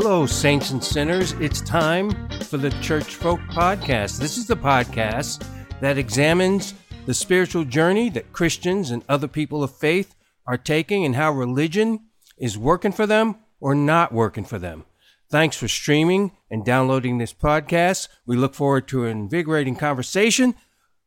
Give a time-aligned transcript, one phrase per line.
[0.00, 1.32] Hello, saints and sinners.
[1.40, 2.12] It's time
[2.42, 4.20] for the Church Folk Podcast.
[4.20, 5.44] This is the podcast
[5.80, 6.72] that examines
[7.06, 10.14] the spiritual journey that Christians and other people of faith
[10.46, 11.98] are taking and how religion
[12.36, 14.84] is working for them or not working for them.
[15.32, 18.06] Thanks for streaming and downloading this podcast.
[18.24, 20.54] We look forward to an invigorating conversation.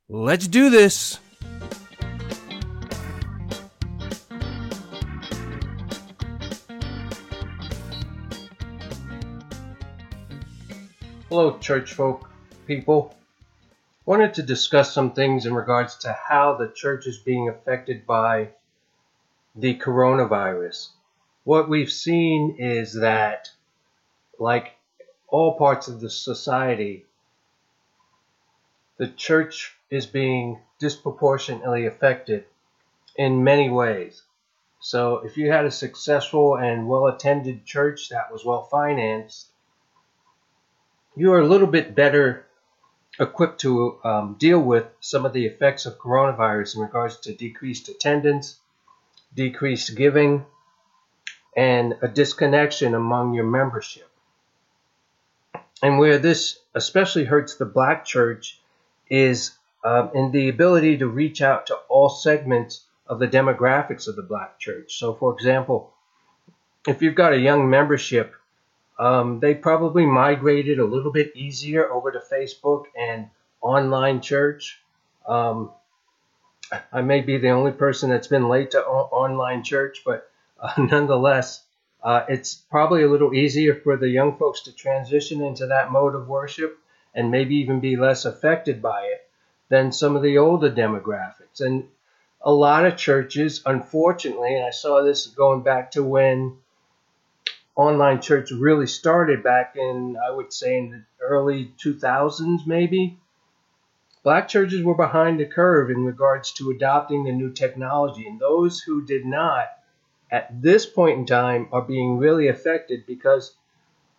[0.10, 1.18] Let's do this.
[11.32, 12.30] Hello, church folk
[12.68, 13.16] people.
[14.06, 18.50] Wanted to discuss some things in regards to how the church is being affected by
[19.56, 20.90] the coronavirus.
[21.46, 23.50] What we've seen is that,
[24.40, 24.74] like
[25.30, 27.06] all parts of the society,
[28.98, 32.44] the church is being disproportionately affected
[33.16, 34.22] in many ways.
[34.82, 39.51] So, if you had a successful and well attended church that was well financed,
[41.16, 42.46] you are a little bit better
[43.20, 47.90] equipped to um, deal with some of the effects of coronavirus in regards to decreased
[47.90, 48.58] attendance,
[49.36, 50.46] decreased giving,
[51.56, 54.10] and a disconnection among your membership.
[55.84, 58.60] And where this especially hurts the black church
[59.10, 59.52] is
[59.84, 64.22] um, in the ability to reach out to all segments of the demographics of the
[64.22, 64.98] black church.
[64.98, 65.92] So, for example,
[66.88, 68.34] if you've got a young membership
[69.00, 73.30] um, they probably migrated a little bit easier over to Facebook and
[73.62, 74.80] online church.
[75.28, 75.72] Um,
[76.92, 80.74] I may be the only person that's been late to o- online church, but uh,
[80.78, 81.64] nonetheless,
[82.04, 86.16] uh, it's probably a little easier for the young folks to transition into that mode
[86.16, 86.80] of worship
[87.14, 89.28] and maybe even be less affected by it
[89.70, 91.60] than some of the older demographics.
[91.60, 91.88] And
[92.42, 96.58] a lot of churches, unfortunately, and I saw this going back to when
[97.76, 103.18] online church really started back in, I would say, in the early 2000s, maybe.
[104.24, 108.80] Black churches were behind the curve in regards to adopting the new technology, and those
[108.82, 109.68] who did not,
[110.30, 113.56] at this point in time, are being really affected because,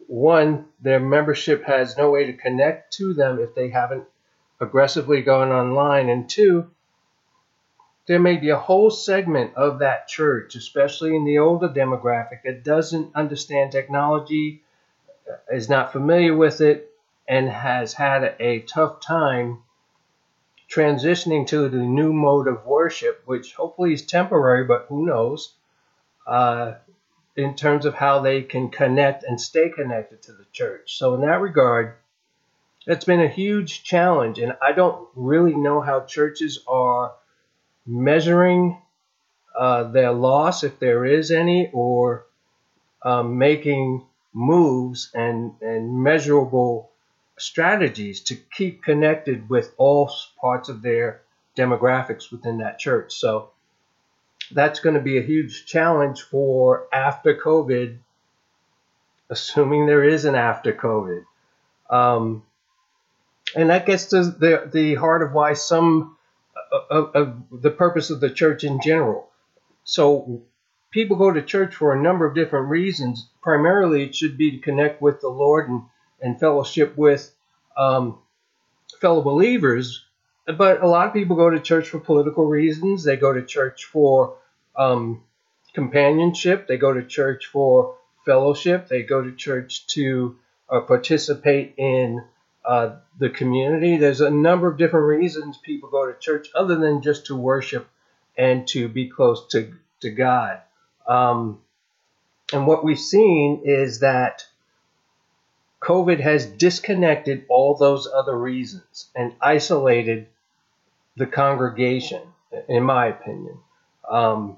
[0.09, 4.05] one, their membership has no way to connect to them if they haven't
[4.61, 6.69] aggressively gone online, and two,
[8.07, 12.65] there may be a whole segment of that church, especially in the older demographic, that
[12.65, 14.63] doesn't understand technology,
[15.51, 16.91] is not familiar with it,
[17.29, 19.63] and has had a tough time
[20.69, 25.55] transitioning to the new mode of worship, which hopefully is temporary, but who knows,
[26.27, 26.73] uh,
[27.37, 30.99] in terms of how they can connect and stay connected to the church.
[30.99, 31.95] So, in that regard,
[32.87, 37.13] it's been a huge challenge, and I don't really know how churches are
[37.87, 38.81] measuring
[39.59, 42.27] uh, their loss, if there is any, or
[43.03, 46.91] um, making moves and, and measurable
[47.39, 50.11] strategies to keep connected with all
[50.41, 51.23] parts of their
[51.57, 53.13] demographics within that church.
[53.13, 53.51] So
[54.53, 57.99] that's going to be a huge challenge for after COVID,
[59.29, 61.25] assuming there is an after COVID.
[61.91, 62.43] Um,
[63.55, 66.17] and that gets to the, the heart of why some
[66.91, 69.29] of, of the purpose of the church in general.
[69.85, 70.43] So
[70.91, 73.29] people go to church for a number of different reasons.
[73.43, 75.83] Primarily, it should be to connect with the Lord and,
[76.21, 77.33] and fellowship with
[77.77, 78.19] um,
[79.01, 80.05] fellow believers.
[80.47, 83.05] But a lot of people go to church for political reasons.
[83.05, 84.39] They go to church for
[84.77, 85.23] um,
[85.75, 86.67] companionship.
[86.67, 88.89] They go to church for fellowship.
[88.89, 90.37] They go to church to
[90.69, 92.25] uh, participate in
[92.65, 93.97] uh, the community.
[93.97, 97.89] There's a number of different reasons people go to church other than just to worship
[98.37, 100.61] and to be close to, to God.
[101.07, 101.61] Um,
[102.53, 104.47] and what we've seen is that
[105.81, 110.29] COVID has disconnected all those other reasons and isolated
[111.17, 112.23] the congregation,
[112.69, 113.59] in my opinion.
[114.09, 114.57] Um,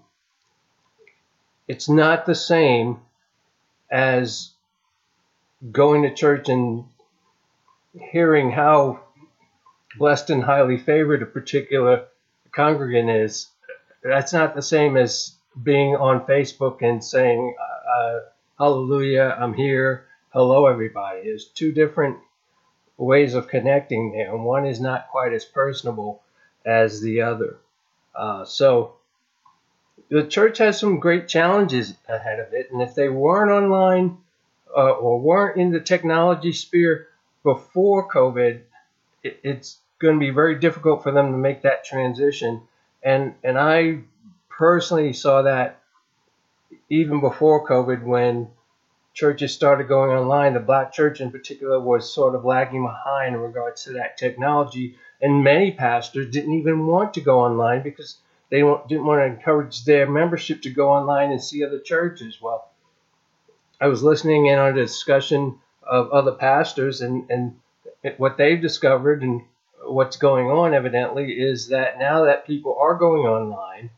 [1.67, 3.01] it's not the same
[3.91, 4.51] as
[5.73, 6.85] going to church and
[8.01, 9.01] hearing how
[9.99, 12.07] blessed and highly favored a particular
[12.53, 13.49] congregant is,
[14.03, 17.55] that's not the same as being on Facebook and saying,
[17.89, 18.19] uh,
[18.59, 20.07] Hallelujah, I'm here.
[20.33, 21.23] Hello, everybody.
[21.25, 22.19] There's two different
[22.97, 26.23] ways of connecting there, and one is not quite as personable
[26.65, 27.57] as the other.
[28.15, 28.95] Uh, so,
[30.09, 34.19] the church has some great challenges ahead of it, and if they weren't online
[34.77, 37.09] uh, or weren't in the technology sphere,
[37.45, 38.63] before COVID,
[39.23, 42.63] it, it's going to be very difficult for them to make that transition.
[43.03, 44.01] And and I
[44.49, 45.81] personally saw that
[46.89, 48.49] even before COVID when
[49.13, 53.41] churches started going online, the black church in particular was sort of lagging behind in
[53.41, 54.97] regards to that technology.
[55.21, 58.19] And many pastors didn't even want to go online because
[58.51, 62.41] they didn't want to encourage their membership to go online and see other churches.
[62.43, 62.69] Well,
[63.81, 67.57] I was listening in on a discussion of other pastors, and, and
[68.19, 69.43] what they've discovered and
[69.83, 73.91] what's going on, evidently, is that now that people are going online,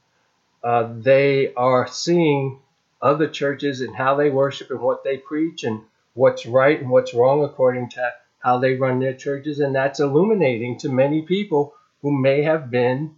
[0.63, 2.59] uh, they are seeing
[3.01, 5.83] other churches and how they worship and what they preach and
[6.15, 9.61] what's right and what's wrong according to how they run their churches.
[9.61, 13.15] And that's illuminating to many people who may have been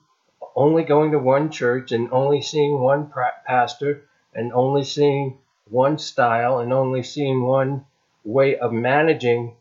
[0.55, 3.11] only going to one church and only seeing one
[3.47, 4.03] pastor
[4.35, 5.39] and only seeing
[5.71, 7.85] one style and only seeing one
[8.25, 9.55] way of managing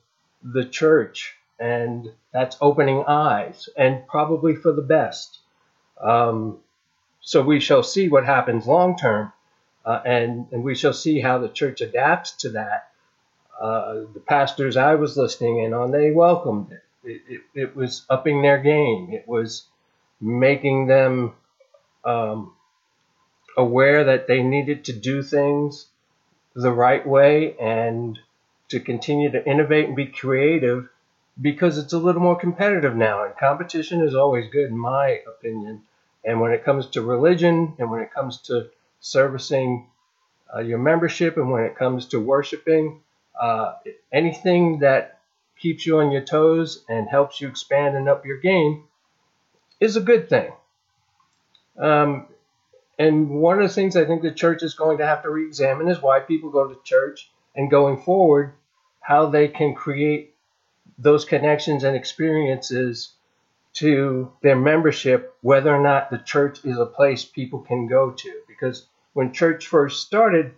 [0.43, 1.35] the church.
[1.59, 5.39] And that's opening eyes and probably for the best.
[6.01, 6.59] Um,
[7.21, 9.33] so we shall see what happens long term.
[9.83, 12.91] Uh, and, and we shall see how the church adapts to that.
[13.59, 16.83] Uh, the pastors I was listening in on, they welcomed it.
[17.03, 19.09] It, it, it was upping their game.
[19.11, 19.65] It was
[20.19, 21.33] making them
[22.03, 22.53] um,
[23.55, 25.87] aware that they needed to do things
[26.53, 28.19] the right way and
[28.69, 30.89] to continue to innovate and be creative
[31.41, 33.23] because it's a little more competitive now.
[33.23, 35.83] And competition is always good, in my opinion.
[36.25, 38.69] And when it comes to religion and when it comes to
[38.99, 39.87] servicing
[40.53, 43.01] uh, your membership and when it comes to worshiping,
[43.39, 43.75] uh,
[44.11, 45.19] anything that
[45.59, 48.83] keeps you on your toes and helps you expand and up your game
[49.79, 50.51] is a good thing.
[51.77, 52.27] Um,
[52.99, 55.45] and one of the things I think the church is going to have to re
[55.45, 58.53] examine is why people go to church and going forward,
[59.01, 60.35] how they can create
[60.97, 63.13] those connections and experiences
[63.73, 68.41] to their membership, whether or not the church is a place people can go to.
[68.47, 70.53] Because when church first started,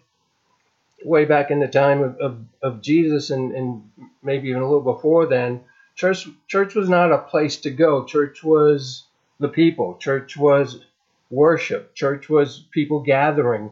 [1.03, 3.89] way back in the time of, of, of Jesus and, and
[4.21, 5.61] maybe even a little before then,
[5.95, 8.05] church church was not a place to go.
[8.05, 9.05] Church was
[9.39, 9.95] the people.
[9.95, 10.83] Church was
[11.29, 11.95] worship.
[11.95, 13.71] Church was people gathering,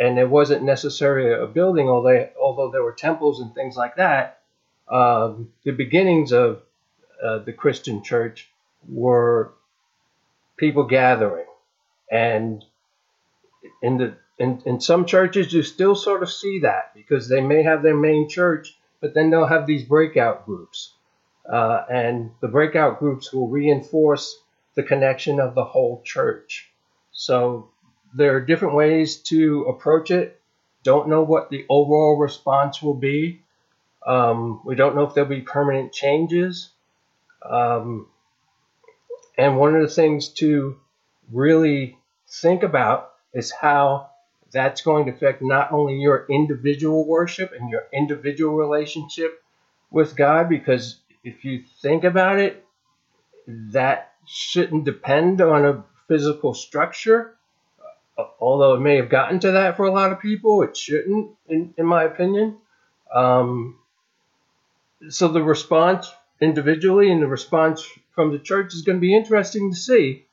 [0.00, 1.88] and it wasn't necessarily a building.
[1.88, 4.40] Although although there were temples and things like that,
[4.88, 6.62] um, the beginnings of
[7.22, 8.50] uh, the Christian church
[8.88, 9.52] were
[10.56, 11.46] people gathering.
[12.10, 12.64] And
[13.82, 17.62] in the in, in some churches you still sort of see that because they may
[17.62, 20.94] have their main church, but then they'll have these breakout groups.
[21.50, 24.40] Uh, and the breakout groups will reinforce
[24.76, 26.70] the connection of the whole church.
[27.12, 27.68] So
[28.14, 30.40] there are different ways to approach it.
[30.82, 33.42] Don't know what the overall response will be.
[34.06, 36.70] Um, we don't know if there'll be permanent changes.
[37.42, 38.06] Um,
[39.36, 40.78] and one of the things to
[41.30, 41.98] really
[42.28, 44.10] think about is how
[44.52, 49.42] that's going to affect not only your individual worship and your individual relationship
[49.90, 52.64] with God, because if you think about it,
[53.46, 57.36] that shouldn't depend on a physical structure.
[58.40, 61.74] Although it may have gotten to that for a lot of people, it shouldn't, in,
[61.76, 62.58] in my opinion.
[63.14, 63.78] Um,
[65.08, 69.70] so the response individually and the response from the church is going to be interesting
[69.70, 70.26] to see.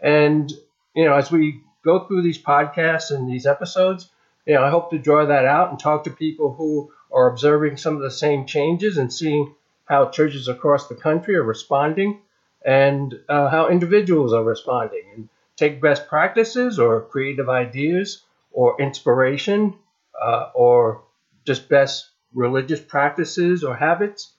[0.00, 0.52] And,
[0.94, 4.10] you know, as we go through these podcasts and these episodes,
[4.46, 7.76] you know, I hope to draw that out and talk to people who are observing
[7.76, 9.54] some of the same changes and seeing
[9.86, 12.20] how churches across the country are responding
[12.64, 19.74] and uh, how individuals are responding and take best practices or creative ideas or inspiration
[20.20, 21.02] uh, or
[21.44, 24.32] just best religious practices or habits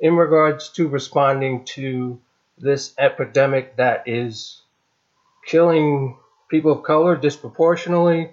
[0.00, 2.20] in regards to responding to
[2.58, 4.62] this epidemic that is
[5.46, 6.16] killing
[6.48, 8.30] people of color disproportionately,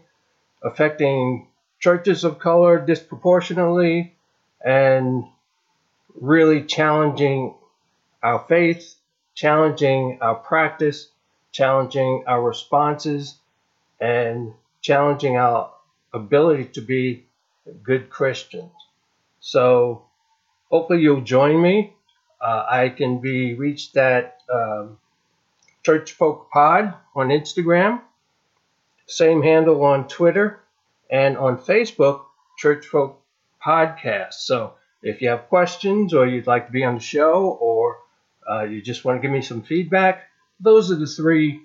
[0.63, 1.47] affecting
[1.79, 4.15] churches of color disproportionately,
[4.63, 5.25] and
[6.15, 7.53] really challenging
[8.21, 8.95] our faith,
[9.35, 11.09] challenging our practice,
[11.53, 13.37] challenging our responses,
[14.01, 15.71] and challenging our
[16.13, 17.25] ability to be
[17.81, 18.73] good Christians.
[19.39, 20.03] So
[20.69, 21.93] hopefully you'll join me
[22.43, 24.97] uh, I can be reached at um,
[25.85, 28.01] Church Folk Pod on Instagram,
[29.07, 30.59] same handle on Twitter,
[31.09, 32.23] and on Facebook,
[32.57, 33.21] Church Folk
[33.65, 34.33] Podcast.
[34.33, 37.99] So if you have questions or you'd like to be on the show or
[38.49, 40.23] uh, you just want to give me some feedback,
[40.63, 41.61] those are the three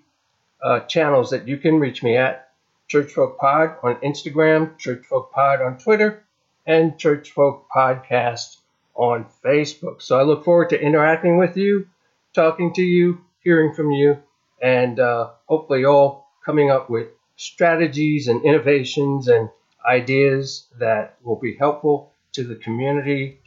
[0.62, 2.50] uh, channels that you can reach me at
[2.88, 6.24] Church Folk Pod on Instagram, Church Folk Pod on Twitter,
[6.66, 8.56] and Church Folk Podcast
[8.94, 10.02] on Facebook.
[10.02, 11.86] So I look forward to interacting with you,
[12.34, 14.18] talking to you, hearing from you,
[14.60, 19.48] and uh, hopefully all coming up with strategies and innovations and
[19.88, 23.38] ideas that will be helpful to the community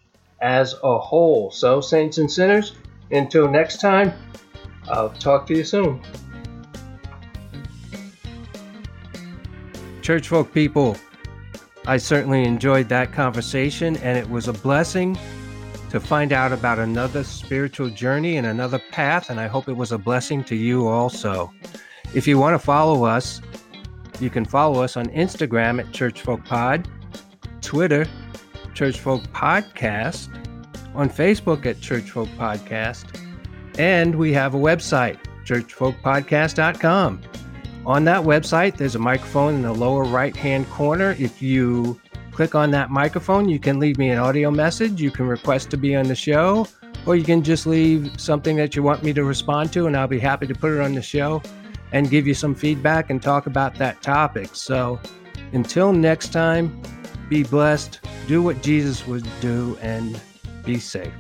[0.42, 1.52] as a whole.
[1.52, 2.74] So, saints and sinners,
[3.12, 4.14] until next time,
[4.90, 6.02] I'll talk to you soon.
[10.02, 10.98] Church folk people,
[11.86, 15.18] I certainly enjoyed that conversation, and it was a blessing
[15.90, 19.92] to find out about another spiritual journey and another path, and I hope it was
[19.92, 21.52] a blessing to you also.
[22.14, 23.42] If you want to follow us,
[24.20, 26.86] you can follow us on Instagram at ChurchFolkPod,
[27.62, 28.06] Twitter,
[28.74, 30.30] ChurchFolk Podcast,
[30.96, 33.21] on Facebook at ChurchFolk Podcast,
[33.82, 37.20] and we have a website, churchfolkpodcast.com.
[37.88, 41.16] On that website, there's a microphone in the lower right hand corner.
[41.18, 42.00] If you
[42.32, 45.02] click on that microphone, you can leave me an audio message.
[45.02, 46.68] You can request to be on the show,
[47.08, 50.08] or you can just leave something that you want me to respond to, and I'll
[50.08, 51.42] be happy to put it on the show
[51.92, 54.52] and give you some feedback and talk about that topic.
[54.54, 55.00] So
[55.54, 56.80] until next time,
[57.30, 60.22] be blessed, do what Jesus would do, and
[60.64, 61.12] be safe.